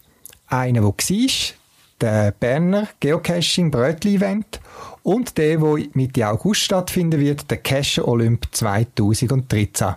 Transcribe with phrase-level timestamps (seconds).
[0.47, 1.53] Einer, der war,
[2.01, 4.59] der Berner Geocaching Brötli Event
[5.03, 9.95] und der, der Mitte August stattfinden wird, der Cache Olymp 2013.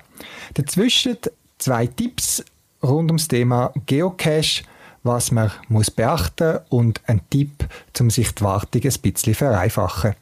[0.54, 1.16] Dazwischen
[1.58, 2.44] zwei Tipps
[2.82, 4.64] rund ums Thema Geocache,
[5.04, 7.66] was man muss beachten und ein Tipp,
[8.00, 10.14] um sich die Wartung ein bisschen vereinfachen.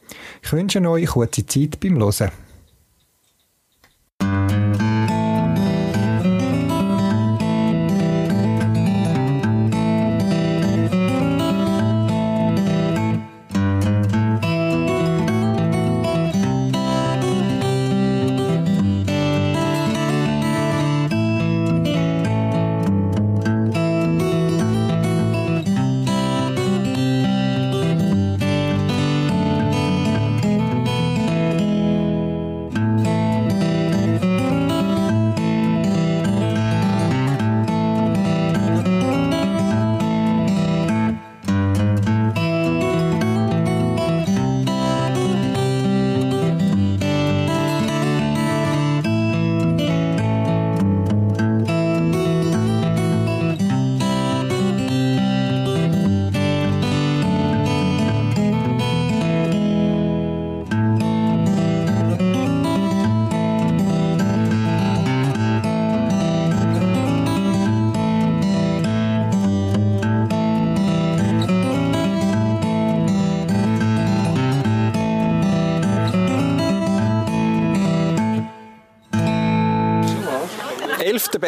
[0.43, 2.44] Ich wünsche euch kurze Zeit beim Hören.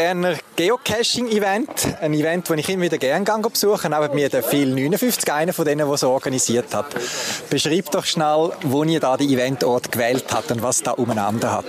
[0.07, 1.97] Berner Geocaching-Event.
[1.99, 3.89] Ein Event, das ich immer wieder gerne besuche.
[3.89, 6.85] Neben mir der Phil 59, einer von denen, der es organisiert hat.
[7.49, 11.65] Beschreib doch schnell, wo ihr da den Eventort gewählt habt und was da umeinander hat.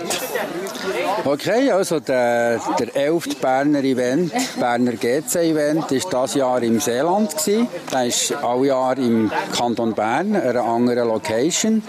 [1.25, 3.39] Okay, also der, der 11.
[3.41, 7.67] Berner Event, Berner GC-Event, ist das Jahr im Seeland gewesen.
[7.91, 11.83] Der ist all Jahr im Kanton Bern, einer anderen Location.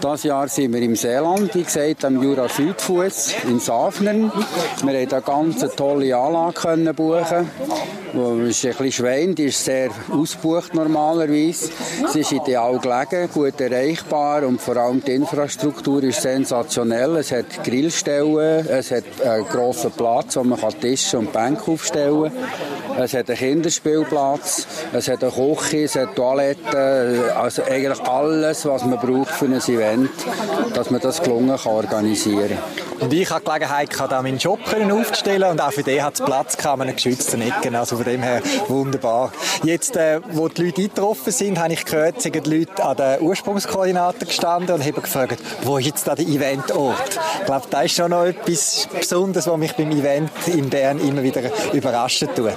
[0.00, 4.32] Das Jahr sind wir im Seeland, wie gesagt, am Jura Südfuss in Safnern.
[4.82, 7.50] Wir haben eine ganz tolle Anlage können buchen.
[8.12, 11.70] Es ist ein bisschen Schwein, die ist sehr ausgebucht normalerweise.
[12.12, 17.16] Sie ist ideal gelegen, gut erreichbar und vor allem die Infrastruktur ist sensationell.
[17.16, 23.02] Es hat Grillstellen, es hat einen grossen Platz, wo man Tische und Bänke aufstellen kann.
[23.02, 28.84] Es hat einen Kinderspielplatz, es hat eine Küche, es hat Toiletten, also eigentlich alles, was
[28.84, 30.10] man braucht für ein Event,
[30.74, 32.58] dass man das gelungen kann organisieren
[33.00, 34.60] Und ich hatte die Gelegenheit, da meinen Shop
[34.92, 38.22] aufzustellen und auch für den hat es Platz gehabt, einen geschützten Ecken, also von dem
[38.22, 39.32] her wunderbar.
[39.62, 43.20] Jetzt, äh, wo die Leute eingetroffen sind, habe ich gehört, sind die Leute an den
[43.22, 47.18] Ursprungskoordinaten gestanden und haben gefragt, wo ist jetzt da der Eventort?
[47.40, 48.59] Ich glaube, das ist schon noch etwas
[48.98, 52.52] Besonderes, was mich beim Event in Bern immer wieder überraschen tut.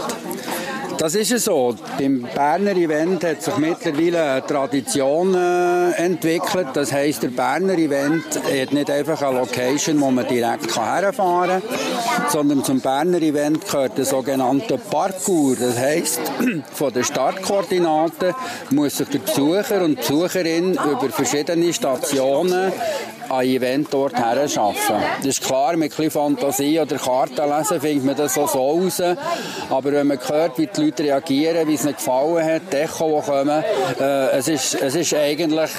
[1.04, 1.76] Das ist es so.
[2.00, 6.68] Beim Berner Event hat sich mittlerweile eine Tradition äh, entwickelt.
[6.76, 12.30] Das heisst, der Berner Event hat nicht einfach eine Location, wo man direkt herfahren kann,
[12.30, 15.58] sondern zum Berner Event gehört der sogenannte Parkour.
[15.60, 16.22] Das heisst,
[16.72, 18.34] von der Startkoordinaten
[18.70, 22.72] muss sich der Besucher und die Besucherin über verschiedene Stationen
[23.30, 24.96] an Eventort her schaffen.
[25.18, 29.02] Das ist klar, mit ein Fantasie oder Karten lesen findet man das so, so raus.
[29.70, 33.22] Aber wenn man hört, wie die Leute reagieren, wie es ihnen gefallen hat, die Echo,
[33.22, 33.64] die kommen,
[34.00, 35.72] äh, es, ist, es ist eigentlich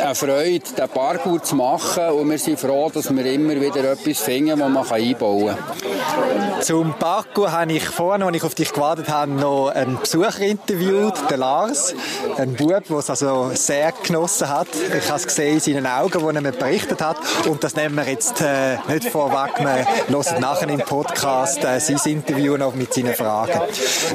[0.00, 4.18] eine Freude, den Parkour zu machen und wir sind froh, dass wir immer wieder etwas
[4.18, 6.62] finden, das man einbauen kann.
[6.62, 11.14] Zum Parkour habe ich vorhin, als ich auf dich gewartet habe, noch einen Besucher interviewt,
[11.30, 11.94] den Lars,
[12.36, 14.68] ein Bub, der es also sehr genossen hat.
[14.96, 17.16] Ich habe es gesehen in seinen Augen, die er mir berichtet hat.
[17.48, 19.58] Und das nehmen wir jetzt äh, nicht vorweg.
[19.58, 23.60] Wir hören nachher im Podcast äh, sein Interview noch mit seinen Fragen.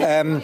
[0.01, 0.42] Ähm,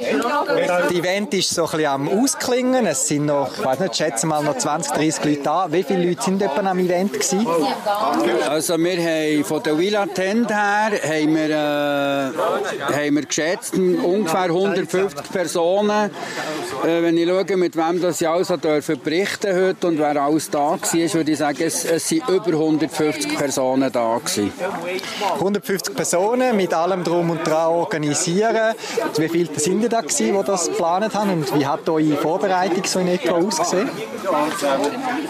[0.67, 2.85] das Event ist so ein bisschen am Ausklingen.
[2.85, 5.67] Es sind noch, ich weiß nicht, schätze mal noch 20, 30 Leute da.
[5.71, 7.47] Wie viele Leute sind etwa am Event gewesen?
[8.49, 14.43] Also wir haben von der Villa Tent her haben wir, äh, haben wir geschätzt ungefähr
[14.43, 16.11] 150 Personen.
[16.83, 20.49] Äh, wenn ich schaue, mit wem das ich alles dürfen berichten heute und wer alles
[20.49, 24.51] da war, würde ich sagen, es, es sind über 150 Personen da gewesen.
[25.35, 28.75] 150 Personen mit allem drum und dran organisieren.
[29.21, 32.83] Wie viele sind ihr da gewesen, die das geplant haben und wie hat eure Vorbereitung
[32.85, 33.87] so in etwa ausgesehen?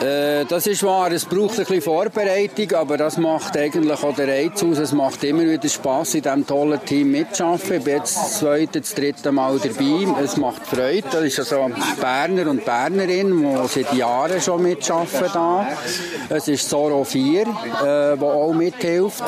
[0.01, 4.29] Äh, das ist wahr, es braucht ein bisschen Vorbereitung, aber das macht eigentlich auch der
[4.29, 4.77] Reiz aus.
[4.77, 7.77] Es macht immer wieder Spaß, in diesem tollen Team mitzuarbeiten.
[7.77, 10.21] Ich bin jetzt das zweite, das dritte Mal dabei.
[10.23, 11.03] Es macht Freude.
[11.11, 15.67] Das ist also Berner und Bernerin, die seit Jahren schon mitarbeiten da.
[16.29, 19.23] Es ist Soro 4, äh, auch mithilft.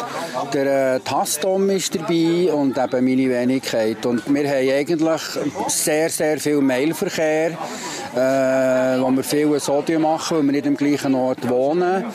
[0.53, 4.05] Der äh, Tastom ist dabei und eben meine Wenigkeit.
[4.05, 5.21] Und wir haben eigentlich
[5.67, 11.15] sehr, sehr viel Mailverkehr, äh, wo wir viel so machen, weil wir nicht am gleichen
[11.15, 12.05] Ort wohnen.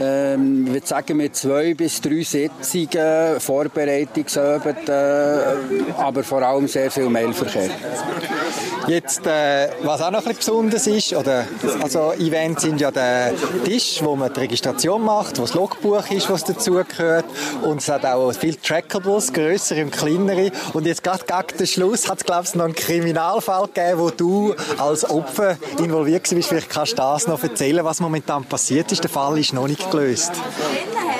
[0.00, 6.90] Ähm, ich würde sagen, mit zwei bis drei Sitzungen, Vorbereitungsabenden, äh, aber vor allem sehr
[6.90, 7.70] viel Mailverkehr.
[8.86, 11.46] Jetzt, äh, was auch noch ein bisschen besonders ist, oder,
[11.80, 13.32] also Events sind ja der
[13.64, 17.24] Tisch, wo man die Registration macht, wo das Logbuch ist, was dazugehört
[17.62, 22.08] und es hat auch viele Trackables, größere und kleinere und jetzt gerade gegen den Schluss
[22.08, 26.48] hat es glaube ich noch einen Kriminalfall gegeben, wo du als Opfer involviert bist.
[26.48, 29.02] Vielleicht kannst du das noch erzählen, was momentan passiert ist.
[29.02, 30.32] Der Fall ist noch nicht gelöst.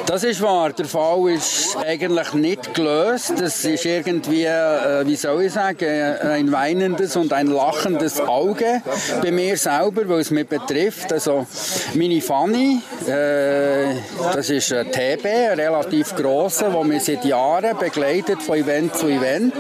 [0.07, 0.73] Das ist wahr.
[0.73, 3.35] Der Fall ist eigentlich nicht gelöst.
[3.39, 8.83] Das ist irgendwie, äh, wie soll ich sagen, ein weinendes und ein lachendes Auge
[9.23, 11.13] bei mir selber, weil es mich betrifft.
[11.13, 11.47] Also
[11.95, 13.95] meine Fanny, äh,
[14.33, 19.07] das ist ein TB, ein relativ grosser, der mich seit Jahren begleitet von Event zu
[19.09, 19.55] Event,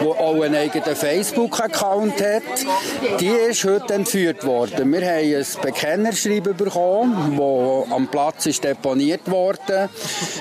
[0.00, 3.20] wo auch einen eigenen Facebook-Account hat.
[3.20, 4.92] Die ist heute entführt worden.
[4.92, 9.88] Wir haben ein Bekennerschreiben bekommen, das am Platz ist deponiert worden.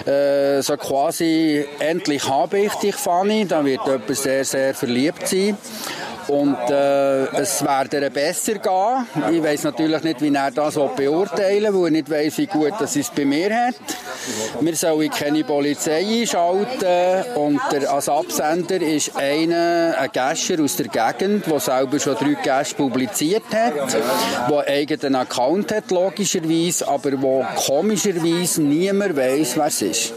[0.06, 3.46] Äh, so quasi, endlich habe ich dich, Fanny.
[3.46, 5.58] Da wird jemand sehr, sehr verliebt sein.
[6.28, 9.36] Und äh, es werde besser gehen.
[9.36, 12.74] Ich weiß natürlich nicht, wie er das beurteilen will, weil ich nicht weiß, wie gut
[12.80, 13.76] das es bei mir hat.
[14.60, 20.88] Wir sollen keine Polizei einschalten und der, als Absender ist einer, ein Gäscher aus der
[20.88, 27.22] Gegend, der selber schon drei Gäste publiziert hat, der einen eigenen Account hat, logischerweise, aber
[27.22, 30.14] wo komischerweise niemand weiß, wer es ist.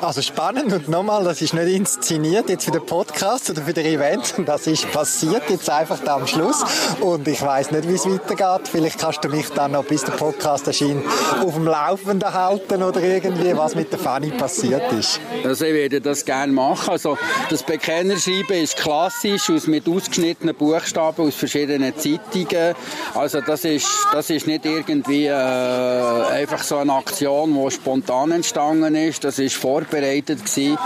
[0.00, 3.86] Also spannend und nochmal, das ist nicht inszeniert jetzt für den Podcast oder für den
[3.86, 6.64] Event, das ist passiert jetzt einfach da am Schluss
[7.00, 8.68] und ich weiß nicht, wie es weitergeht.
[8.68, 11.02] Vielleicht kannst du mich dann noch, bis der Podcast erscheint,
[11.42, 15.20] auf dem Laufenden halten oder irgendwie, was mit der Fanny passiert ist.
[15.44, 16.90] Also ich würde das gerne machen.
[16.90, 17.18] Also
[17.50, 22.74] das Bekennerschreiben ist klassisch, aus, mit ausgeschnittenen Buchstaben aus verschiedenen Zeitungen.
[23.14, 28.94] Also das ist, das ist nicht irgendwie äh, einfach so eine Aktion, die spontan entstanden
[28.94, 29.24] ist.
[29.24, 30.78] Das ist vor vorbereitet gewesen.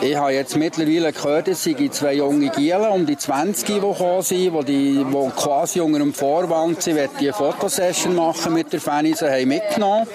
[0.00, 4.22] Ich habe jetzt mittlerweile gehört, es sind zwei junge Gielen um die 20, die gekommen
[4.22, 8.80] sind, die, die, die quasi unter dem Vorwand sind, die eine Fotosession machen mit der
[8.80, 10.06] Fanny, sie haben mitgenommen.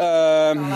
[0.00, 0.72] Ähm,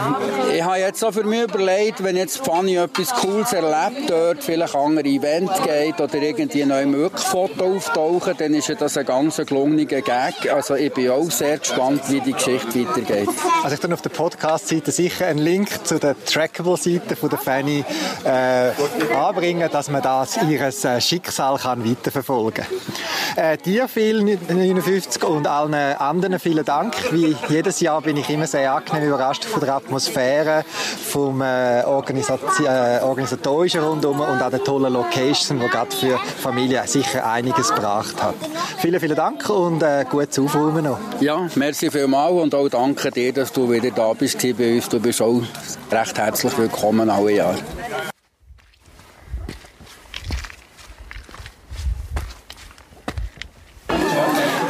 [0.54, 4.74] ich habe jetzt auch für mich überlegt, wenn jetzt Fanny etwas Cooles erlebt, dort vielleicht
[4.74, 9.36] an andere Event geht oder irgendwie neue wirklich Foto auftauchen, dann ist das ein ganz
[9.36, 10.52] gelungener Gag.
[10.52, 13.28] Also ich bin auch sehr gespannt, wie die Geschichte weitergeht.
[13.62, 17.84] Also ich dann auf der Podcast-Seite sicher einen Link zu der Trackable-Seite von der Fanny
[18.24, 18.70] äh,
[19.14, 23.44] anbringen, dass man das ihres äh, Schicksal kann weiterverfolgen kann.
[23.44, 26.94] Äh, dir viel 59 und allen anderen vielen Dank.
[27.12, 30.64] Wie jedes Jahr bin ich immer sehr angenehm überrascht von der Atmosphäre,
[31.06, 37.26] vom äh, äh, organisatorischen rundum und auch der tollen Location, die gerade für Familie sicher
[37.26, 38.34] einiges gebracht hat.
[38.78, 40.98] Vielen, vielen Dank und äh, gutes Aufräumen noch.
[41.20, 44.88] Ja, merci vielmals und auch danke dir, dass du wieder da bist bei uns.
[44.88, 45.42] Du bist auch
[45.90, 47.58] recht herzlich willkommen alle Jahre.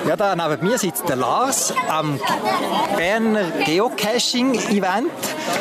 [0.07, 2.19] Ja, da neben mir sitzt der Lars am
[2.97, 5.11] Berner Geocaching-Event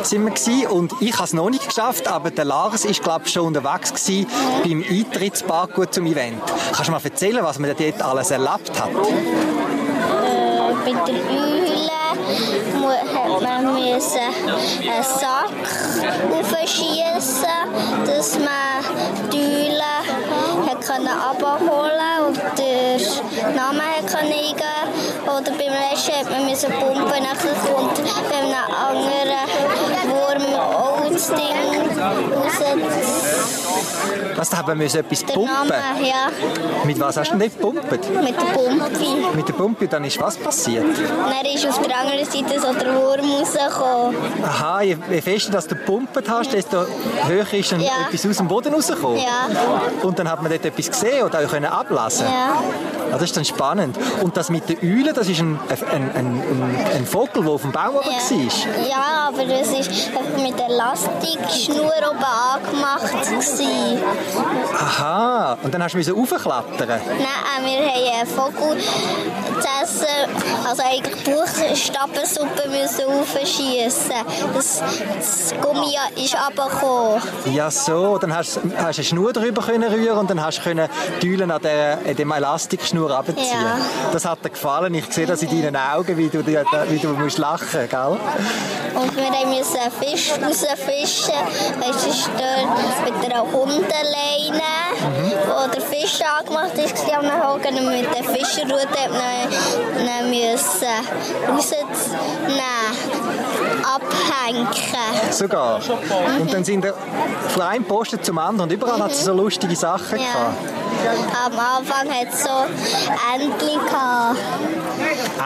[0.02, 0.68] sind wir gewesen.
[0.68, 3.94] und ich habe es noch nicht geschafft, aber der Lars ist glaube ich schon unterwegs
[3.94, 4.28] gewesen
[4.64, 6.42] beim Eintrittsparcours zum Event.
[6.72, 8.90] Kannst du mal erzählen, was man dort alles erlebt hat?
[8.90, 8.94] Äh,
[10.84, 11.49] bei der
[13.94, 15.50] müssen einen Sack
[16.32, 17.48] aufschießen,
[18.06, 19.84] dass man die Eule
[21.30, 24.64] abholen und den Namen eingeben
[25.24, 28.54] oder beim letzten hat man müssen pumpen, nachher kommt beim
[28.88, 29.46] anderen
[30.10, 31.60] Wurm auch das Ding
[32.00, 33.29] raus.
[34.40, 35.68] Was, da haben wir etwas Der pumpen?
[35.68, 36.30] Name, ja,
[36.86, 37.92] Mit was hast du denn nicht gepumpt?
[37.92, 39.36] mit der Pumpe.
[39.36, 40.86] Mit der Pumpe, dann ist was passiert?
[40.98, 44.16] Dann ist auf der anderen Seite so der Wurm rausgekommen.
[44.42, 46.86] Aha, je, je fester dass du gepumpt hast, desto
[47.28, 48.08] höher ist dann Ja.
[48.08, 49.18] etwas aus dem Boden rausgekommen.
[49.18, 49.50] Ja.
[50.04, 52.26] Und dann hat man dort etwas gesehen oder auch können ablassen.
[52.26, 52.54] Ja.
[53.12, 53.98] Ah, das ist dann spannend.
[54.24, 56.42] Und das mit den Eulen, das ist ein, ein, ein,
[56.96, 58.38] ein, Vogel, der auf dem Baum oben Ja.
[58.38, 58.88] war.
[58.88, 63.12] ja, aber das war mit Elastikschnur oben angemacht.
[63.30, 64.00] Gewesen.
[64.80, 67.02] Aha, und dann hast du raufklettern.
[67.08, 68.78] Nein, wir haben einen Vogel
[69.82, 70.06] essen,
[70.68, 74.14] also eigentlich Buchstabensuppe müssen aufschießen.
[74.54, 74.82] Das,
[75.18, 77.22] das Gummi ist runtergekommen.
[77.54, 78.18] Ja, so.
[78.18, 80.90] Dann hast du eine Schnur drüber können rühren und dann hast du können
[81.22, 83.38] die Eulen an, der, an dem Elastikschnur abziehen.
[83.38, 83.80] Ja.
[84.12, 84.94] Das hat dir gefallen.
[84.94, 88.18] Ich sehe das in deinen Augen, wie du, wie du musst lachen gell?
[88.96, 91.34] Und wir einen Fisch rausfischen.
[91.90, 93.44] Es ist dort mit einer
[94.20, 94.64] Hundeleine,
[95.48, 97.78] wo der Fisch angemacht ist, am Haken.
[97.78, 98.88] Und mit der Fischerrute
[100.30, 100.88] müssen
[101.48, 102.60] rausnehmen,
[103.84, 104.68] abhängen.
[105.32, 105.80] Sogar.
[106.40, 106.86] Und dann sind
[107.50, 110.26] von einem Posten zum anderen und überall hat es so lustige Sachen Ja.
[110.26, 110.58] gehabt.
[111.46, 112.66] Am Anfang hat es so
[113.34, 114.38] Entchen gehabt.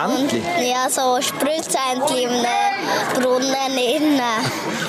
[0.04, 0.44] Endlich.
[0.62, 4.22] Ja, so Spritzentchen einem Brunnen innen.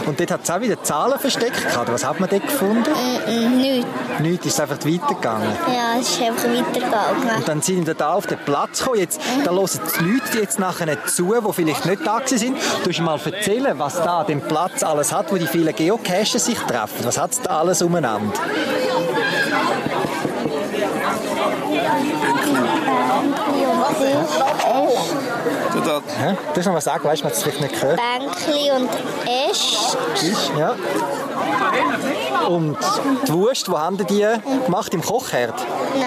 [0.07, 1.91] Und dort hat es auch wieder Zahlen versteckt gehabt.
[1.91, 2.85] Was hat man dort gefunden?
[3.27, 3.87] Mm, Nichts.
[4.21, 5.49] Nichts, ist einfach weitergegangen.
[5.67, 7.37] Ja, es ist einfach weitergegangen.
[7.37, 9.01] Und dann sind wir da auf den Platz gekommen.
[9.01, 9.69] Jetzt, da hören
[10.01, 12.57] die Leute jetzt nachher zu, die vielleicht nicht da sind.
[12.83, 16.45] Du musst mal erzählen, was da an dem Platz alles hat, wo die vielen Geocaches
[16.45, 17.05] sich treffen.
[17.05, 18.33] Was hat es da alles umeinander?
[25.73, 26.37] Du da, Hä?
[26.55, 27.99] Du noch was sagen, weißt du, man hat es vielleicht nicht gehört.
[28.01, 28.89] Bänkli und
[29.51, 29.99] Äste.
[30.59, 30.75] Ja.
[32.49, 32.77] Und
[33.27, 34.27] die Wurst, wo haben die
[34.67, 34.93] gemacht?
[34.95, 35.55] Im Kochherd?
[35.95, 36.05] Nein,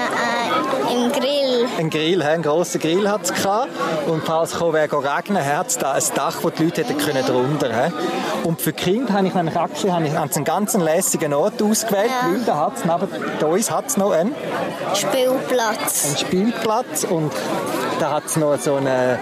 [0.89, 1.67] äh, im Grill.
[1.77, 2.29] Ein Grill, hä?
[2.29, 3.69] einen grossen Grill hat es gehabt.
[4.07, 7.25] Und falls es wäre regnen, hat es da ein Dach, wo die Leute hätten können
[7.25, 7.69] drunter.
[7.73, 7.91] Hä?
[8.43, 12.09] Und für die Kinder habe ich nämlich gesehen, habe ich einen ganz lässigen Ort ausgewählt,
[12.09, 12.29] Ja.
[12.31, 14.35] weil da hat es neben uns hat's noch einen,
[14.93, 16.05] Spielplatz.
[16.05, 17.31] einen Spielplatz und
[17.99, 19.19] da hat es noch so eine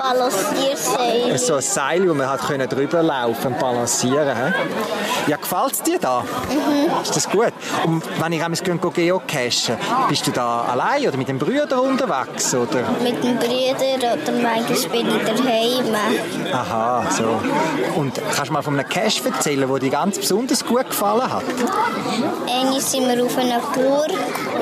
[0.00, 1.38] Balancierseil.
[1.38, 4.36] so ein Seil, wo man hat können drüber laufen und balancieren.
[4.36, 5.30] He?
[5.30, 6.24] Ja, gefällt es dir da?
[7.02, 7.52] Ist das gut?
[7.84, 9.76] Und wenn ich einmal geocachen,
[10.08, 12.54] bist du da allein oder mit den Brüdern unterwegs?
[12.54, 12.82] Oder?
[13.02, 15.96] Mit dem Bruder oder manchmal bin ich daheim.
[16.52, 17.40] Aha, so.
[17.98, 21.44] Und kannst du mal von einem Cache erzählen, der dir ganz besonders gut gefallen hat?
[22.48, 24.12] Einmal sind wir auf einer Burg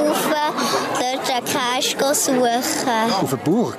[0.08, 0.28] rauf,
[0.94, 2.42] dort einen Cache suchen.
[3.22, 3.78] Auf eine Burg?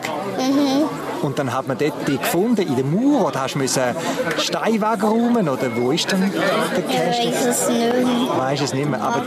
[1.22, 3.28] Und dann hat man dort die gefunden, in der Mauer?
[3.28, 3.84] Oder hast du müssen
[4.40, 5.48] Steinweg räumen?
[5.48, 7.08] Oder wo ist denn der Ich Cache?
[7.08, 8.38] weiß es nicht mehr.
[8.38, 9.02] Weisst es nicht mehr.
[9.02, 9.22] Aber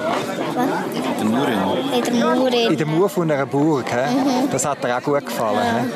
[1.19, 1.59] der Murin.
[1.97, 2.49] In der Mauer.
[2.71, 3.87] in der Mauer von einer Burg.
[3.89, 4.17] He?
[4.51, 5.93] Das hat dir auch gut gefallen.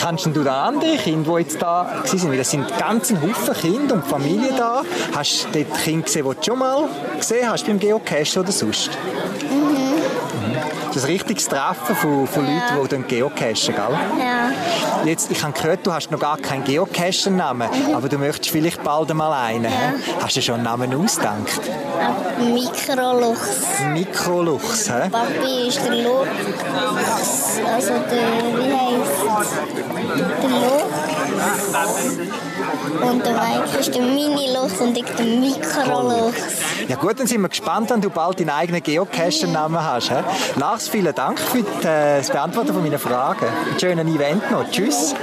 [0.00, 3.20] Kannst denn du da andere Kinder, die jetzt da waren, weil das sind ganz ein
[3.20, 4.82] Haufen Kinder und Familie da,
[5.14, 6.84] hast du dort Kinder gesehen, die du schon mal
[7.18, 8.90] gesehen hast beim Geocache oder sonst?
[10.88, 10.94] Mhm.
[10.94, 13.98] Das ist ein richtiges Treffen von, von Leuten, die dann geocachen, gell?
[14.18, 14.50] Ja.
[15.04, 19.10] Jetzt, ich habe gehört, du hast noch gar keinen Geocacher-Namen, aber du möchtest vielleicht bald
[19.10, 19.66] einmal einen.
[19.66, 20.12] he?
[20.22, 21.60] Hast du schon einen Namen ausgedacht?
[22.38, 23.40] Mikrolux.
[23.92, 25.08] Mikrolux, hä?
[25.10, 26.28] Papi ist der Lux.
[27.72, 28.28] Also der,
[28.58, 29.52] wie heisst
[30.42, 30.77] Der Lux.
[33.00, 36.36] Und der Mike ist der Mini-Lux und ich der Mikrolux.
[36.88, 40.10] Ja gut, dann sind wir gespannt, wenn du bald deinen eigenen Geocacher-Namen hast.
[40.10, 40.16] He?
[40.56, 43.46] Lars, vielen Dank für äh, das Beantworten von meinen Fragen.
[43.46, 44.70] Einen schönen Event noch.
[44.70, 45.14] Tschüss.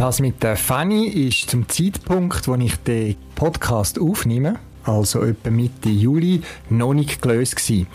[0.00, 5.90] Das mit der Fanny ist zum Zeitpunkt, wo ich den Podcast aufnehme, also etwa Mitte
[5.90, 6.40] Juli,
[6.70, 7.86] noch nicht gelöst gewesen.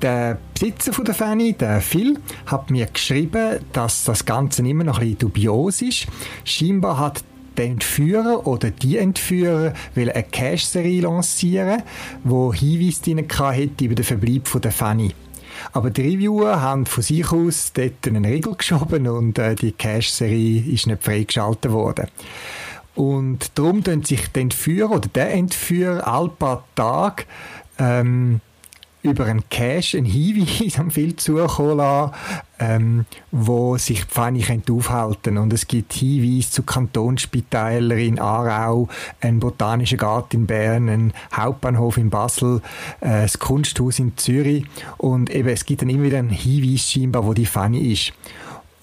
[0.00, 5.00] Der Besitzer der Fanny, der Phil, hat mir geschrieben, dass das Ganze immer noch ein
[5.00, 6.06] bisschen dubios ist.
[6.44, 7.22] Scheinbar hat
[7.58, 11.82] der Entführer oder die Entführer will eine Cash-Serie lancieren,
[12.24, 13.16] wo Hinweise
[13.52, 15.12] hätte über den Verbleib der Fanny.
[15.72, 20.64] Aber die Reviewer haben von sich aus dort einen Riegel geschoben und äh, die Cache-Serie
[20.72, 22.08] ist nicht freigeschaltet worden.
[22.94, 27.24] Und darum tun sich der Entführer oder der Entführer all paar Tage
[27.78, 28.40] ähm,
[29.04, 32.12] über einen Cache einen Hinweis am viel zukommen lassen,
[32.58, 38.88] ähm, wo sich die Pfanne aufhalten Und es gibt Hinweise zu Kantonsspitäler in Aarau,
[39.20, 42.62] einen botanischen Garten in Bern, einen Hauptbahnhof in Basel,
[43.00, 44.64] äh, das Kunsthaus in Zürich.
[44.96, 48.12] Und eben, es gibt dann immer wieder einen Hinweis scheinbar, wo die Pfanne ist.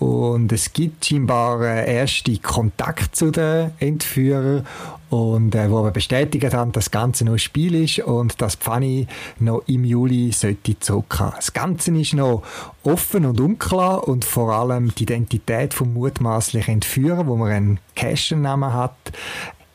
[0.01, 4.65] Und es gibt scheinbar äh, erste Kontakt zu den Entführern
[5.11, 8.55] und äh, wo wir bestätigt haben, dass das Ganze noch ein Spiel ist und dass
[8.55, 9.05] Fanny
[9.37, 11.33] noch im Juli sollte zurückkommen.
[11.35, 12.41] Das Ganze ist noch
[12.81, 18.73] offen und unklar und vor allem die Identität vom mutmaßlichen Entführer, wo man einen Cash-Namen
[18.73, 18.95] hat,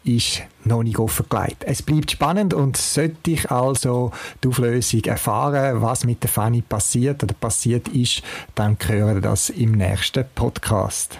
[0.06, 1.64] ist noch nicht offengelegt.
[1.64, 7.22] Es bleibt spannend und sollte ich also die Auflösung erfahren, was mit der Fanny passiert
[7.22, 8.22] oder passiert ist,
[8.54, 11.18] dann hören wir das im nächsten Podcast.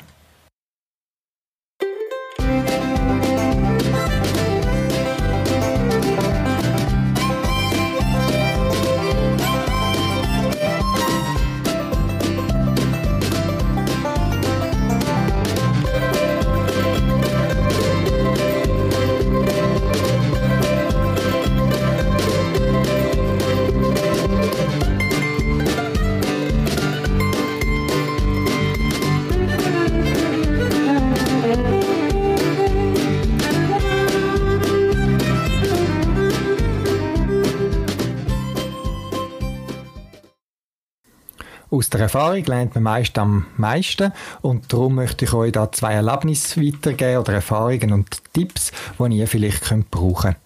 [41.76, 45.92] Aus der Erfahrung lernt man meist am meisten und darum möchte ich euch da zwei
[45.92, 50.36] Erlebnisse weitergeben oder Erfahrungen und Tipps, die ihr vielleicht könnt brauchen könnt.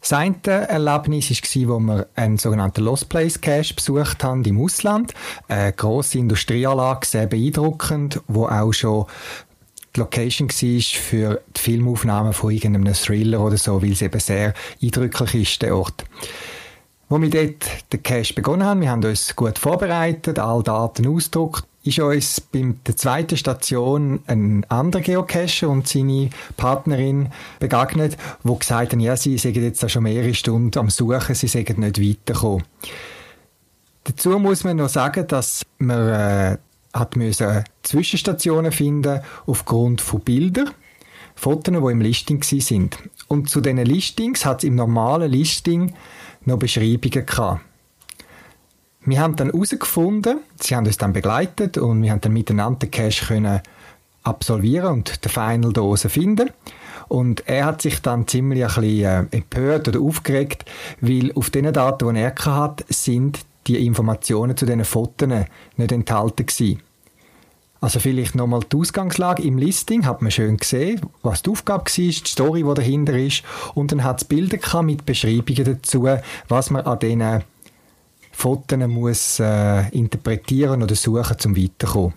[0.00, 5.14] Das eine Erlebnis war, wo wir einen sogenannten Lost Place Cache besucht haben im Ausland.
[5.46, 9.06] Eine grosse Industrieanlage, sehr beeindruckend, wo auch schon
[9.94, 14.54] die Location war für die Filmaufnahmen von irgendeinem Thriller oder so, weil es eben sehr
[14.82, 16.04] eindrücklich ist, der Ort.
[17.14, 21.64] Wo wir dort den Cache begonnen haben, wir haben uns gut vorbereitet, alle Daten ausgedruckt,
[21.84, 27.28] ist uns bei der zweiten Station ein anderer Geocacher und seine Partnerin
[27.60, 31.78] begegnet, wo gesagt haben, ja, sie sind jetzt schon mehrere Stunden am Suchen, sie sind
[31.78, 32.64] nicht weitergekommen.
[34.02, 36.58] Dazu muss man noch sagen, dass man äh,
[36.92, 40.72] hat müssen Zwischenstationen finden aufgrund von Bildern,
[41.36, 42.98] Fotos, die im Listing sind.
[43.28, 45.94] Und zu diesen Listings hat es im normalen Listing
[46.46, 47.60] noch Beschreibungen gehabt.
[49.06, 52.90] Wir haben dann herausgefunden, sie haben uns dann begleitet und wir haben dann miteinander den
[52.90, 53.60] Cache können
[54.22, 56.50] absolvieren und die Final Dose finden.
[57.08, 60.64] Und er hat sich dann ziemlich ein bisschen äh, empört oder aufgeregt,
[61.00, 65.28] weil auf den Daten, die er hat, sind die Informationen zu diesen Fotos
[65.76, 66.80] nicht enthalten gewesen.
[67.84, 71.90] Also vielleicht nochmal die Ausgangslage im Listing, hat man schön gesehen, was die Aufgabe war,
[71.94, 73.42] die Story, die dahinter ist
[73.74, 76.08] und dann hat es Bilder mit Beschreibungen dazu,
[76.48, 77.44] was man an diesen
[78.32, 82.14] Fotos muss äh, interpretieren oder suchen, zum weiterkommen.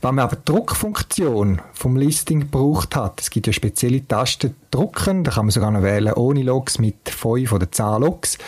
[0.00, 5.24] Wenn man aber die Druckfunktion vom Listing gebraucht hat, es gibt ja spezielle Tasten drucken,
[5.24, 8.38] da kann man sogar noch wählen ohne Logs mit 5 oder 10 Logs,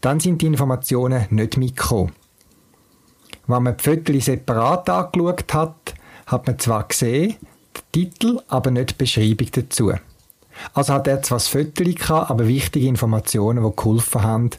[0.00, 2.12] dann sind die Informationen nicht mitgekommen.
[3.46, 5.94] Wenn man die Fotos separat angeschaut hat,
[6.26, 7.36] hat man zwar gesehen,
[7.74, 9.92] den Titel, aber nicht die Beschreibung dazu.
[10.72, 14.50] Also hat er zwar das Foto gehabt, aber wichtige Informationen, die geholfen haben,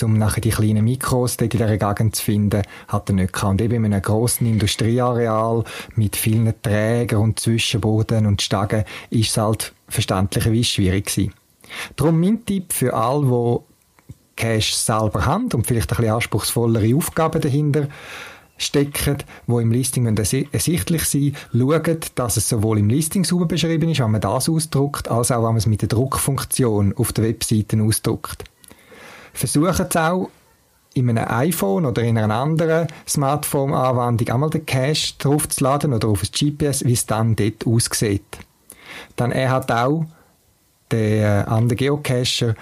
[0.00, 3.50] um nachher die kleinen Mikros dort in dieser Gegend zu finden, hat er nicht gehabt.
[3.50, 5.64] Und eben in einem grossen Industrieareal
[5.96, 11.34] mit vielen Trägern und Zwischenboden und Stagen ist es halt verständlicherweise schwierig gewesen.
[11.96, 17.40] Darum mein Tipp für alle, die Cash selber haben und vielleicht ein bisschen anspruchsvollere Aufgaben
[17.40, 17.88] dahinter
[18.56, 20.06] stecken, wo im Listing
[20.52, 25.08] ersichtlich sein schauen, dass es sowohl im Listing sauber beschrieben ist, wenn man das ausdruckt,
[25.08, 28.44] als auch wenn man es mit der Druckfunktion auf der Webseite ausdruckt.
[29.32, 30.28] Versuchen es auch,
[30.94, 36.32] in einem iPhone oder in einer anderen Smartphone-Anwendung einmal den Cache draufzuladen oder auf das
[36.32, 38.38] GPS, wie es dann dort aussieht.
[39.16, 40.04] Dann er hat auch
[40.90, 42.54] der andere Geocacher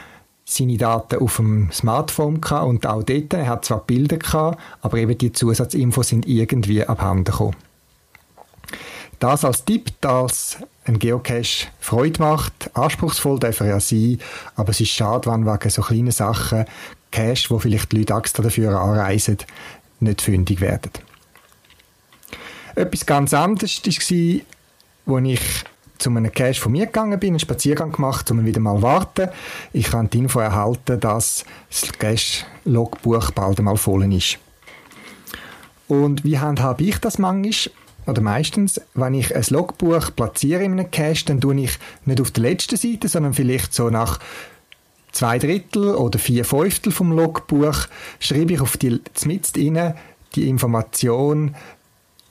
[0.50, 4.98] seine Daten auf dem Smartphone gehabt und auch dort, er hat zwar Bilder gehabt, aber
[4.98, 7.56] eben die Zusatzinfos sind irgendwie abhanden gekommen.
[9.20, 14.18] Das als Tipp, dass ein Geocache Freude macht, anspruchsvoll darf er ja sein,
[14.56, 16.64] aber es ist schade, wenn wegen so kleinen Sachen
[17.10, 19.38] Cache, wo vielleicht die Leute extra dafür anreisen,
[20.00, 20.90] nicht fündig werden.
[22.74, 24.40] Etwas ganz anderes war,
[25.06, 25.40] wo ich
[26.00, 29.28] zu einem Cache von mir gegangen bin, einen Spaziergang gemacht, um wieder mal warten.
[29.72, 34.38] Ich habe die Info erhalten, dass das Cache-Logbuch bald einmal voll ist.
[35.88, 37.74] Und wie handhabe ich das manchmal?
[38.06, 42.30] Oder meistens, wenn ich ein Logbuch platziere in einem Cache, dann tue ich nicht auf
[42.30, 44.18] der letzten Seite, sondern vielleicht so nach
[45.12, 47.86] zwei Drittel oder vier Fünftel vom Logbuch
[48.18, 49.96] schreibe ich auf die Zmitzt inne
[50.34, 51.56] die Information,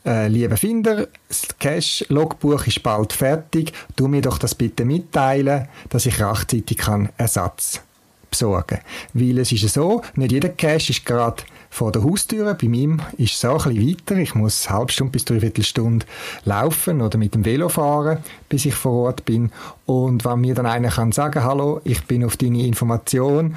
[0.06, 3.74] äh, lieber Finder, das Cache-Logbuch ist bald fertig.
[3.96, 7.82] Du mir doch das bitte mitteilen, dass ich rechtzeitig kann Ersatz
[8.30, 8.80] besorgen
[9.14, 12.54] Weil es ist so, nicht jeder Cache ist gerade vor der Haustür.
[12.54, 14.16] Bei mir ist es auch ein bisschen weiter.
[14.18, 16.06] Ich muss eine halbe Stunde bis dreiviertel Stunde
[16.46, 19.52] laufen oder mit dem Velo fahren, bis ich vor Ort bin.
[19.86, 23.56] Und wenn mir dann einer kann sagen, hallo, ich bin auf deine Information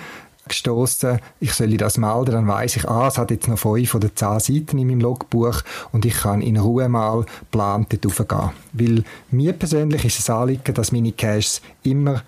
[0.48, 4.14] gestoßen, ich soll das melden, dann weiß ich, ah, es hat jetzt noch fünf oder
[4.14, 8.52] zehn Seiten in meinem Logbuch und ich kann in Ruhe mal plant dort.
[8.72, 12.22] Weil mir persönlich ist es Anliegen, dass meine Caches immer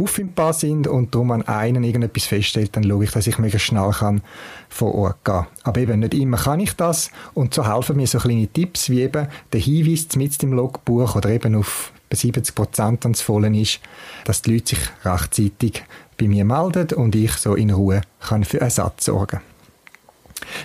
[0.00, 3.90] auffindbar sind und darum an einen irgendetwas feststellt, dann schaue ich, dass ich möglichst schnell
[3.90, 4.22] kann
[4.68, 5.46] vor Ort gehen.
[5.62, 9.02] Aber eben nicht immer kann ich das und so helfen mir so kleine Tipps wie
[9.02, 13.80] eben der Hinweis mit dem Logbuch oder eben auf 70 Prozent ans Vollen ist,
[14.24, 15.84] dass die Leute sich rechtzeitig
[16.20, 19.40] bei mir melden und ich so in Ruhe kann für Ersatz sorgen.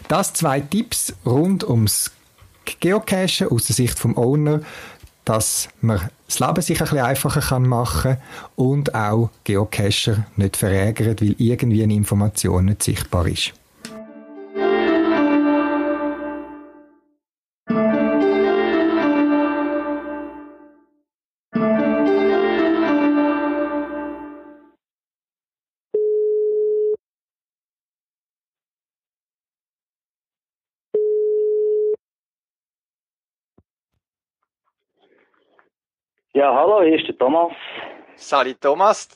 [0.07, 2.11] Das zwei Tipps rund ums
[2.79, 4.61] Geocachen aus der Sicht vom Owner,
[5.23, 8.21] dass man das Leben sich ein bisschen einfacher machen kann
[8.55, 13.53] und auch Geocacher nicht verärgert, weil irgendwie eine Information nicht sichtbar ist.
[36.35, 37.53] Ja, hallo, hier ist der Thomas.
[38.17, 39.07] Sali Thomas,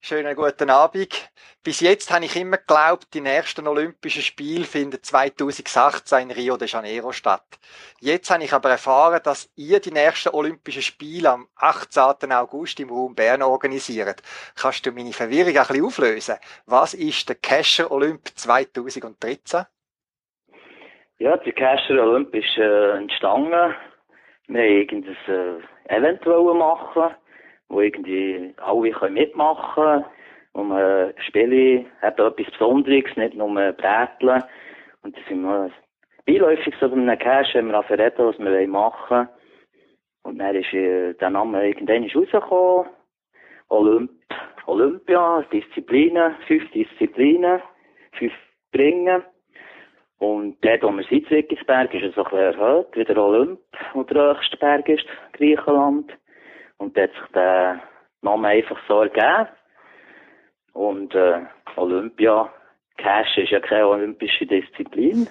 [0.00, 1.30] schönen guten Abend.
[1.62, 6.66] Bis jetzt habe ich immer geglaubt, die nächsten Olympischen Spiele finden 2018 in Rio de
[6.66, 7.44] Janeiro statt.
[8.00, 12.32] Jetzt habe ich aber erfahren, dass ihr die nächsten Olympischen Spiele am 18.
[12.32, 14.22] August im Raum Bern organisiert.
[14.54, 16.36] Kannst du meine Verwirrung ein bisschen auflösen?
[16.64, 19.66] Was ist der Casher Olymp 2013?
[21.18, 23.74] Ja, der Casher Olymp ist äh, entstanden.
[24.48, 27.14] Wir haben irgendein äh, Event machen,
[27.68, 30.04] wo irgendwie alle mitmachen können.
[30.52, 34.42] Und man Spiele hat etwas Besonderes, nicht nur Bräteln.
[35.02, 35.70] Und das sind wir
[36.24, 39.28] beiläufig so bei einem Cash, wenn wir reden, was wir machen wollen.
[40.22, 42.90] Und dann ist äh, der Name irgendwann rausgekommen.
[43.68, 44.10] Olymp
[44.66, 47.62] Olympia, Disziplinen, fünf Disziplinen,
[48.18, 48.32] fünf
[48.72, 49.22] Bringen.
[50.18, 53.60] Und dort, wo wir sind, Zwickisberg, ist es ein bisschen erhöht, wie der Olymp,
[53.92, 56.10] wo der höchste Berg ist, Griechenland.
[56.78, 57.82] Und dort hat sich der
[58.22, 59.48] Name einfach so ergeben.
[60.72, 61.40] Und äh,
[61.76, 62.52] Olympia,
[62.96, 65.28] Cash ist ja keine olympische Disziplin.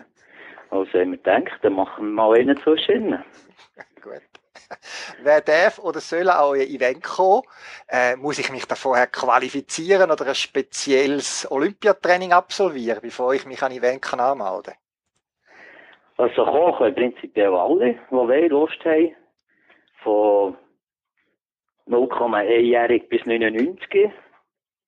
[0.69, 3.11] Also haben wir gedacht, dann machen wir mal einen zwischen.
[4.01, 4.21] Gut.
[5.23, 7.43] Wer darf oder soll an euer Event kommen?
[7.89, 13.61] Äh, muss ich mich da vorher qualifizieren oder ein spezielles Olympiatraining absolvieren, bevor ich mich
[13.61, 14.75] an Event kann anmelden kann?
[16.17, 19.15] Also kommen können prinzipiell alle, die Lust haben.
[20.03, 20.57] Von
[21.87, 24.11] 0,1-jährig bis 99.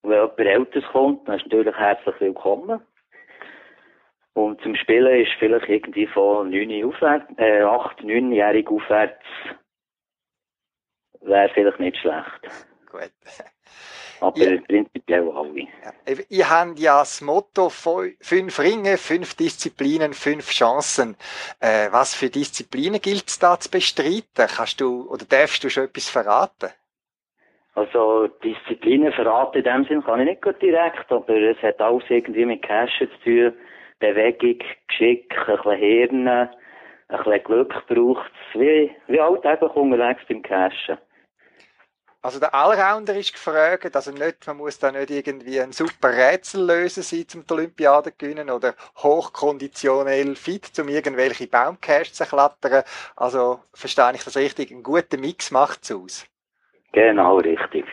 [0.03, 2.81] Wenn jemand Älteres kommt, dann ist natürlich herzlich willkommen.
[4.33, 9.25] Und zum Spielen ist vielleicht irgendwie von 9 aufwärts, äh, 8, 9-jährig aufwärts
[11.21, 12.41] wäre vielleicht nicht schlecht.
[12.91, 13.11] Gut.
[14.19, 14.59] Aber ja.
[14.61, 15.59] prinzipiell alle.
[15.61, 16.15] Ja.
[16.29, 21.15] Ihr habt ja das Motto fünf Ringe, fünf Disziplinen, fünf Chancen.
[21.59, 24.47] Äh, was für Disziplinen gilt es da zu bestreiten?
[24.47, 26.71] Kannst du oder darfst du schon etwas verraten?
[27.75, 32.03] Also Disziplinen verraten in dem Sinn kann ich nicht gut direkt, aber es hat alles
[32.09, 33.53] irgendwie mit Cashen zu tun.
[33.99, 36.49] Bewegung, Geschick, ein bisschen Hirn, ein
[37.09, 40.97] bisschen Glück braucht es, wie, wie alltäglich unterwegs beim Cashen.
[42.21, 46.65] Also der Allrounder ist gefragt, also nicht, man muss da nicht irgendwie ein super Rätsel
[46.65, 52.83] lösen sein, zum die Olympiade gewinnen oder hochkonditionell fit, um irgendwelche Baumcaches zu klettern.
[53.15, 54.71] Also verstehe ich das richtig?
[54.71, 56.25] Ein guter Mix macht es aus.
[56.91, 57.85] Genau, richtig.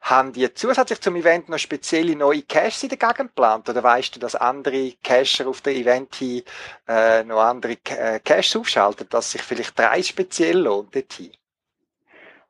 [0.00, 3.68] Haben die zusätzlich zum Event noch spezielle neue Caches in der Gegend geplant?
[3.68, 6.42] Oder weißt du, dass andere Cacher auf der Event hin
[6.88, 11.32] äh, noch andere äh, Caches aufschalten, dass sich vielleicht drei speziell lohnt dorthin?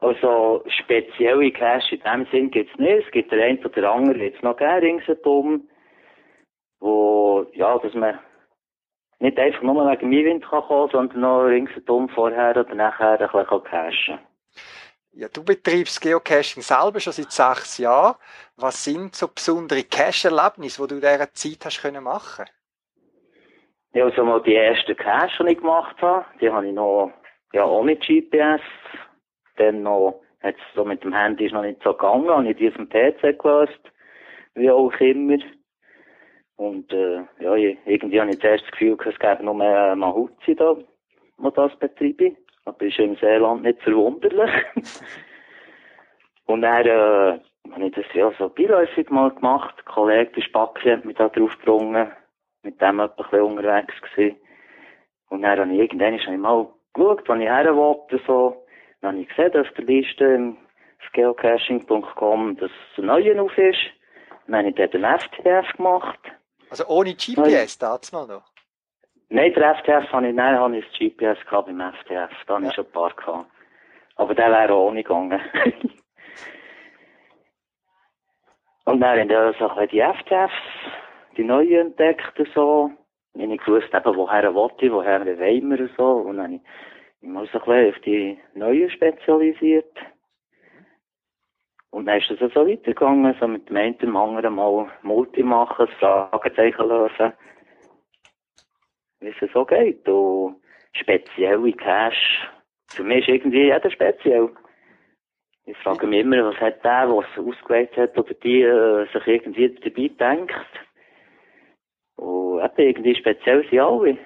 [0.01, 3.07] Also spezielle Cash in dem Sinn gibt's nicht.
[3.07, 5.69] Es gibt der ein oder andere jetzt noch gerne ringsherum,
[6.79, 8.19] wo, ja, dass man
[9.19, 13.65] nicht einfach nur wegen Wind kann kommen, sondern noch ringsherum vorher oder nachher ein bisschen
[13.65, 14.19] cashen
[15.19, 18.15] ja, du betreibst Geocaching selber schon seit sechs Jahren.
[18.57, 22.45] Was sind so besondere Cache-Erlebnisse, die du in dieser Zeit hast können machen?
[23.95, 27.11] Ja, also mal die ersten Cache, die ich gemacht habe, die habe ich noch,
[27.53, 28.61] ja, ohne GPS
[29.59, 32.69] dann noch, jetzt so mit dem Handy ist noch nicht so gegangen, habe ich die
[32.69, 33.81] auf dem PC gelöst.
[34.55, 35.39] wie auch immer.
[36.57, 40.75] Und äh, ja, irgendwie habe ich zuerst das Gefühl, es gäbe noch mehr Mahutzi da,
[40.75, 42.37] die das betreiben.
[42.65, 44.51] Aber ist im Seeland nicht verwunderlich.
[46.47, 47.39] Und dann äh,
[47.73, 49.75] habe ich das ja so beiläufig mal gemacht.
[49.79, 52.11] Der Kollege, der Spacki, hat mich da drauf gebrungen.
[52.63, 54.37] Mit dem etwa ein bisschen unterwegs gewesen.
[55.29, 58.65] Und dann habe ich irgendwann ich mal geschaut, wo ich her wollte, so.
[59.01, 60.57] Dann habe ich gesehen, dass der Liste im
[61.13, 63.79] geocaching.com das Neue auf ist.
[64.47, 66.19] Dann habe ich dort den FTF gemacht.
[66.71, 68.45] Also ohne GPS, dazu mal noch?
[69.31, 72.31] Nein, der FTF habe ich, nein, habe ich das GPS gehabt beim FTF.
[72.47, 72.71] Da habe ja.
[72.71, 73.51] ich schon ein paar gehabt.
[74.17, 75.41] Aber der wäre auch ohne gegangen.
[78.85, 80.53] und dann haben wir so die FTFs,
[81.37, 82.91] die neuen entdeckt und so.
[83.35, 86.05] Ich habe nicht gewusst, eben, woher wollte ich, woher wollen wir und so.
[86.05, 86.63] Und dann habe ich
[87.21, 89.97] mich mal so ein bisschen auf die neuen spezialisiert.
[91.91, 95.87] Und dann ist es so weitergegangen, so mit dem einen dem anderen mal Multi machen,
[95.87, 97.33] das Fragezeichen lösen.
[99.21, 100.07] Wie es so geht.
[100.09, 100.57] Und
[100.93, 102.49] spezielle Cash.
[102.89, 104.51] Für mich ist irgendwie jeder speziell.
[105.65, 109.27] Ich frage mich immer, was hat der, der es ausgewählt hat, oder die äh, sich
[109.27, 110.67] irgendwie dabei denkt.
[112.17, 114.19] Und eben irgendwie speziell sind alle.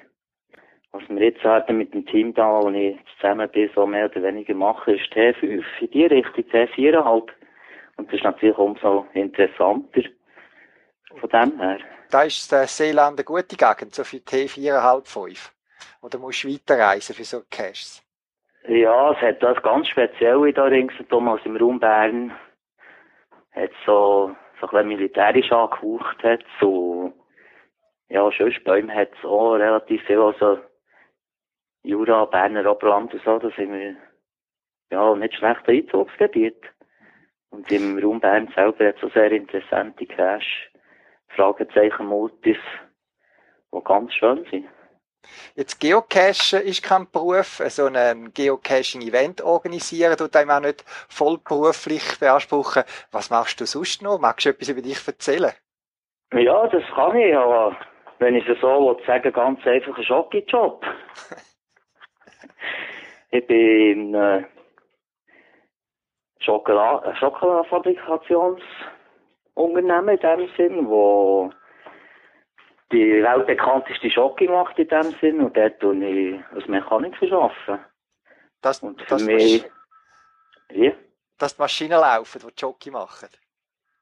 [0.92, 4.22] Was wir jetzt halt mit dem Team da, wo ich zusammen bin, so mehr oder
[4.22, 5.42] weniger mache, ist T5
[5.80, 7.30] in die Richtung, T4,5.
[7.96, 10.02] Und das ist natürlich umso interessanter
[11.18, 11.78] von dem her.
[12.10, 15.52] Da ist der Seeland eine gute Gegend, so für T4,5, 5.
[16.02, 18.02] Oder musst du weiterreisen für so Caches?
[18.68, 22.32] Ja, es hat das ganz Spezielle da ringsherum, also im Raum Bern.
[23.52, 27.12] Hat so, so ein bisschen militärisch angehaucht, hat so,
[28.08, 30.58] ja, Schössbäume hat es auch relativ viel, also
[31.84, 33.96] Jura, Berner Oberland und so, da sind wir,
[34.90, 36.62] ja, nicht schlecht Einzugsgebiet.
[37.50, 40.70] Und im Raum Bern selber hat es auch sehr interessante Cache,
[41.28, 42.56] Fragezeichen, Multis,
[43.74, 44.68] die ganz schön sind.
[45.54, 52.82] Jetzt Geocachen ist kein Beruf, so ein Geocaching-Event organisieren tut einem auch nicht vollberuflich beanspruchen.
[53.12, 54.18] Was machst du sonst noch?
[54.18, 55.52] Magst du etwas über dich erzählen?
[56.32, 57.76] Ja, das kann ich, aber
[58.18, 60.84] wenn ich es so sagen ganz einfach ein Schocki-Job.
[63.30, 64.44] ich bin äh,
[66.40, 71.52] Schokolade, Schokoladenfabrikationsunternehmen in dem Sinn, wo
[72.90, 77.84] die weltbekannteste Schocke macht in dem Sinn und dort tue ich als Mechaniker arbeiten.
[78.60, 79.64] Das, und für das mich,
[80.68, 80.92] wie?
[81.38, 83.28] Dass die Maschinen laufen, die Schocke machen?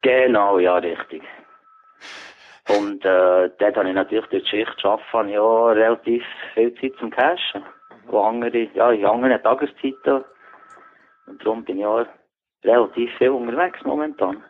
[0.02, 1.22] Genau, ja, richtig.
[2.68, 6.22] Und äh, dort habe ich natürlich durch die Schicht arbeiten, ja relativ
[6.54, 7.64] viel Zeit zum Cashen.
[8.10, 10.24] Wo andere, ja, in anderen Tageszeiten.
[11.26, 12.06] Und darum bin ich auch
[12.64, 14.42] relativ viel unterwegs momentan.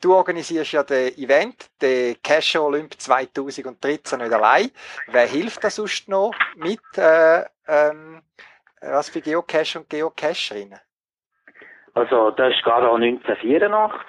[0.00, 4.70] Du organisierst ja den Event, den Cash Olymp 2013 nicht allein.
[5.08, 6.80] Wer hilft da sonst noch mit?
[6.96, 8.22] Äh, ähm,
[8.80, 10.78] was für Geocache und Geocacherinnen?
[11.94, 14.00] Also, das ist gerade auch 1984,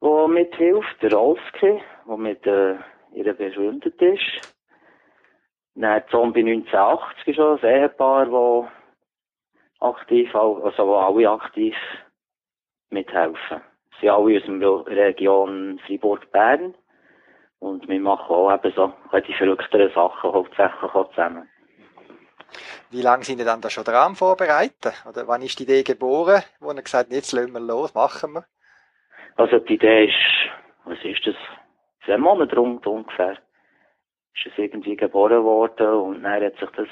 [0.00, 2.76] wo mithilft, der Rolski, der mit äh,
[3.12, 4.51] ihr ist.
[5.74, 8.70] Dann Zombie 1980 ist schon ein Ehepaar, das
[9.80, 11.74] aktiv, also wo alle aktiv
[12.90, 13.62] mithelfen.
[14.00, 14.38] Sie sind alle
[14.70, 16.74] aus der Region Fribourg-Bern.
[17.58, 18.92] Und wir machen auch eben so
[19.26, 21.48] die verrückteren Sachen hauptsächlich auch zusammen.
[22.90, 25.04] Wie lange sind ihr dann da schon dran vorbereitet?
[25.08, 28.32] Oder wann ist die Idee geboren, wo ihr gesagt habt, jetzt lassen wir los, machen
[28.32, 28.44] wir?
[29.36, 30.50] Also die Idee ist,
[30.84, 31.36] was ist das?
[32.04, 33.38] Zehn Monate rund ungefähr.
[34.34, 36.88] Ist es irgendwie geboren worden und dann hat sich das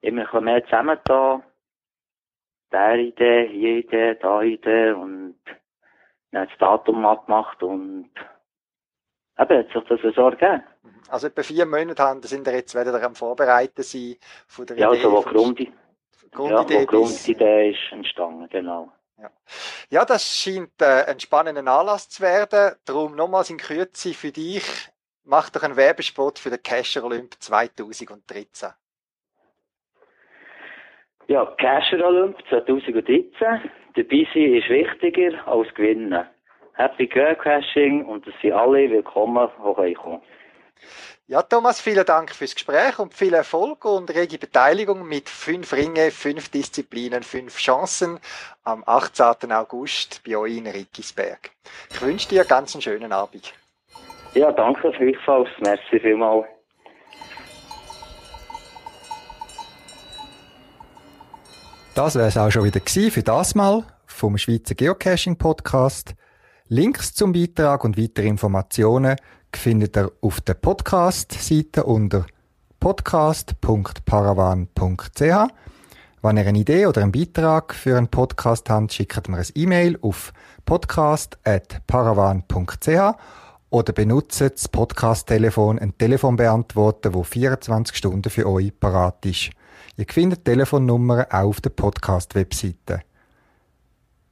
[0.00, 1.42] immer ein mehr zusammengetan
[2.72, 5.36] der Idee, hier Idee, da Idee und
[6.30, 8.10] dann hat das Datum abgemacht und
[9.38, 10.62] eben hat sich das so ergeben.
[11.08, 14.92] Also etwa vier Monate haben, sind wir jetzt wieder am Vorbereiten sein von der ja,
[14.92, 15.04] Idee.
[15.04, 15.72] Also, wo Grundidee,
[16.30, 18.90] Grundidee, ja, wo Grundidee ist entstanden, genau.
[19.18, 19.30] Ja.
[19.90, 22.74] ja, das scheint äh, ein spannender Anlass zu werden.
[22.84, 24.64] Darum nochmals in Kürze für dich,
[25.24, 28.70] mach doch einen Werbespot für den Casher Olymp 2013.
[31.28, 33.70] Ja, Casher Olymp 2013.
[33.94, 36.26] Dabei sein ist wichtiger als gewinnen.
[36.74, 39.48] Happy Geocaching und es sind alle willkommen,
[39.86, 40.22] die kommen
[41.28, 46.10] ja, Thomas, vielen Dank fürs Gespräch und viel Erfolg und rege Beteiligung mit fünf Ringe,
[46.10, 48.18] fünf Disziplinen, fünf Chancen
[48.64, 49.52] am 18.
[49.52, 51.52] August bei euch in Rickisberg.
[51.90, 53.54] Ich wünsche dir ganz einen schönen Abend.
[54.34, 55.48] Ja, danke gleichfalls.
[55.60, 56.46] Merci vielmals.
[61.94, 66.14] Das wäre es auch schon wieder für das Mal vom Schweizer Geocaching Podcast.
[66.68, 69.16] Links zum Beitrag und weitere Informationen
[69.54, 72.24] findet ihr auf der Podcast-Seite unter
[72.80, 75.20] podcast.paravan.ch.
[76.22, 79.98] Wenn ihr eine Idee oder einen Beitrag für einen Podcast habt, schickt mir ein E-Mail
[80.00, 80.32] auf
[80.64, 83.41] podcast.paravan.ch
[83.72, 89.50] oder benutzt das Podcast-Telefon, ein Telefonbeantworter, wo 24 Stunden für euch parat ist.
[89.96, 93.00] Ihr findet Telefonnummern auch auf der Podcast-Webseite.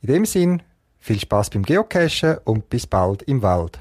[0.02, 0.62] In dem Sinn,
[0.98, 3.80] viel Spaß beim Geocachen und bis bald im Wald.